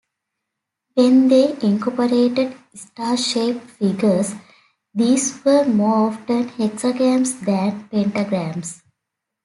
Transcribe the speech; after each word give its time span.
When 0.95 1.27
they 1.27 1.51
incorporated 1.61 2.57
star-shaped 2.73 3.69
figures, 3.69 4.33
these 4.95 5.45
were 5.45 5.63
more 5.65 6.09
often 6.09 6.49
hexagrams 6.49 7.39
than 7.45 7.87
pentagrams. 7.89 8.81